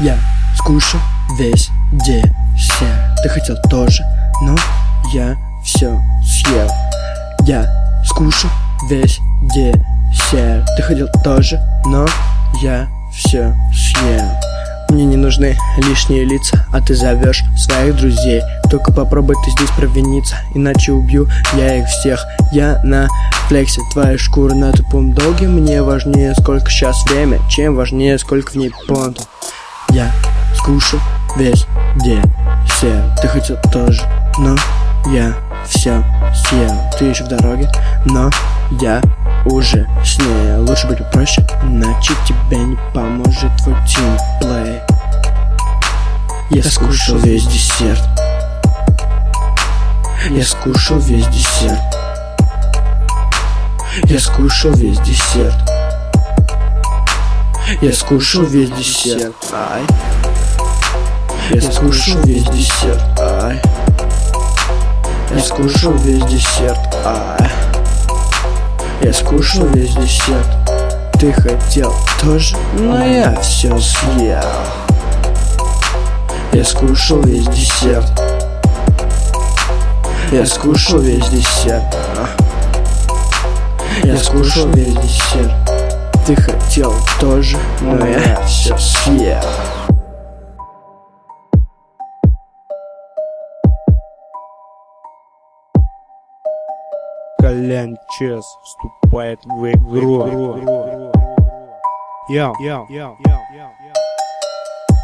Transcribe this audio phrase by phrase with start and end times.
[0.00, 0.18] Я
[0.54, 1.00] скушал
[1.38, 3.00] весь десерт.
[3.22, 4.02] Ты хотел тоже,
[4.42, 4.54] но
[5.14, 6.70] я все съел.
[7.46, 7.66] Я
[8.04, 8.50] скушал
[8.90, 9.20] весь
[9.54, 10.66] десерт.
[10.76, 12.06] Ты хотел тоже, но
[12.62, 14.30] я все съел.
[14.90, 18.42] Мне не нужны лишние лица, а ты зовешь своих друзей.
[18.70, 22.22] Только попробуй ты здесь провиниться, иначе убью я их всех.
[22.52, 23.08] Я на
[23.48, 25.48] флексе, твоя шкура на тупом долге.
[25.48, 29.26] Мне важнее, сколько сейчас время, чем важнее, сколько в ней понтов
[29.96, 30.12] Я
[30.54, 31.00] скушал
[31.36, 34.02] весь десерт Ты хотел тоже,
[34.36, 34.54] но
[35.06, 35.34] я
[35.66, 36.70] все съел.
[36.98, 37.70] Ты еще в дороге,
[38.04, 38.30] но
[38.82, 39.00] я
[39.46, 44.82] уже с ней Лучше быть попроще, иначе тебе не поможет твой тимплей.
[46.50, 48.06] Я скушал весь десерт.
[50.28, 51.80] Я скушал весь десерт.
[54.04, 55.56] Я скушал весь десерт
[57.82, 59.82] Я скушал весь десерт Ай.
[61.50, 63.60] Я скушал весь десерт Ай.
[65.34, 67.50] Я скушал весь десерт Ай.
[69.02, 70.46] Я скушал весь десерт.
[71.18, 74.44] Ты хотел тоже, но я все съел.
[76.52, 78.22] Я скушал весь десерт.
[80.30, 81.96] Я скушал весь десерт
[84.02, 85.65] Я скушал весь десерт
[86.26, 89.40] Ты хотел тоже, но я все съел.
[97.38, 100.26] Колян Чес вступает в игру.
[102.28, 103.46] Йо, йо, йо, йо,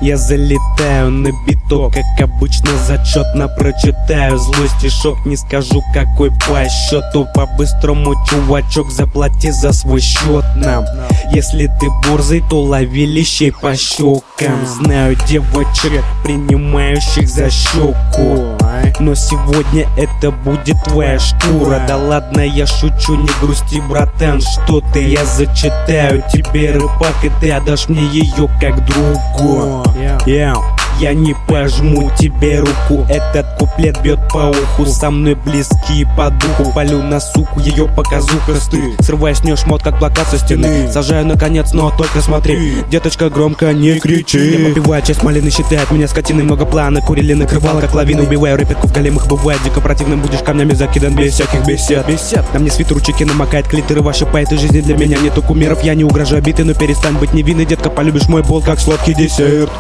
[0.02, 7.26] я залетаю на биток, как обычно зачетно прочитаю Злой стишок, не скажу какой по счету.
[7.34, 10.84] По-быстрому, чувачок, заплати за свой счет нам.
[11.32, 18.61] Если ты борзый, то лови лещей по щекам Знаю девочек, принимающих за щеку
[19.00, 21.82] но сегодня это будет твоя шкура.
[21.86, 27.52] Да ладно, я шучу, не грусти, братан Что ты, я зачитаю тебе рыбак И ты
[27.52, 29.82] отдашь мне ее как другу.
[30.26, 30.56] Yeah.
[31.02, 33.04] Я не пожму тебе руку.
[33.08, 36.72] Этот куплет бьет по уху Со мной близкие по духу.
[36.72, 40.88] Полю на суку, ее показуха стыд Срывая с нее шмот, как плакат со стены.
[40.92, 42.84] Сажаю наконец, но только смотри.
[42.88, 44.58] Деточка, громко не кричи.
[44.60, 46.44] Я попиваю часть малины, считает меня скотиной.
[46.44, 50.74] Много плана, курили, накрывала, как лавина Убиваю рэперку в големах, бывает Дико противным будешь камнями
[50.74, 52.06] закидан без всяких бесед.
[52.06, 52.44] Бесед.
[52.54, 55.96] На мне свитер ручейки намокает, клитеры ваши по этой жизни Для меня нету кумиров, я
[55.96, 59.72] не угрожаю биты Но перестань быть невинной, детка, полюбишь мой бол, как сладкий десерт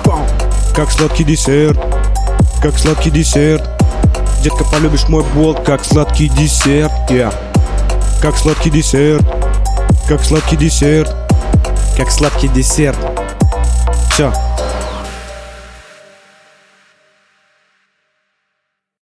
[0.74, 1.78] как сладкий десерт,
[2.62, 3.68] как сладкий десерт.
[4.42, 7.32] Детка, полюбишь мой болт, как сладкий десерт yeah.
[8.20, 9.24] Как сладкий десерт,
[10.08, 11.14] как сладкий десерт.
[11.96, 12.98] Как сладкий десерт.
[14.10, 14.32] Все,